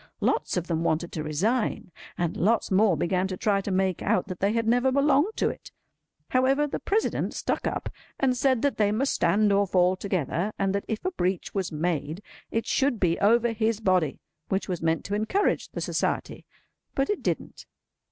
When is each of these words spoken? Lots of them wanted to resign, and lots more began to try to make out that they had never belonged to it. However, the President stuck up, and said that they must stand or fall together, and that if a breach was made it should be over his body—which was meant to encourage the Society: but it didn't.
Lots 0.19 0.57
of 0.57 0.65
them 0.65 0.83
wanted 0.83 1.11
to 1.11 1.21
resign, 1.21 1.91
and 2.17 2.35
lots 2.35 2.71
more 2.71 2.97
began 2.97 3.27
to 3.27 3.37
try 3.37 3.61
to 3.61 3.69
make 3.69 4.01
out 4.01 4.27
that 4.29 4.39
they 4.39 4.51
had 4.53 4.67
never 4.67 4.91
belonged 4.91 5.33
to 5.37 5.49
it. 5.49 5.71
However, 6.29 6.65
the 6.65 6.79
President 6.79 7.35
stuck 7.35 7.67
up, 7.67 7.87
and 8.19 8.35
said 8.35 8.63
that 8.63 8.77
they 8.77 8.91
must 8.91 9.13
stand 9.13 9.53
or 9.53 9.67
fall 9.67 9.95
together, 9.95 10.53
and 10.57 10.73
that 10.73 10.85
if 10.87 11.05
a 11.05 11.11
breach 11.11 11.53
was 11.53 11.71
made 11.71 12.23
it 12.49 12.65
should 12.65 12.99
be 12.99 13.19
over 13.19 13.51
his 13.51 13.79
body—which 13.79 14.67
was 14.67 14.81
meant 14.81 15.05
to 15.05 15.13
encourage 15.13 15.69
the 15.69 15.81
Society: 15.81 16.47
but 16.95 17.11
it 17.11 17.21
didn't. 17.21 17.67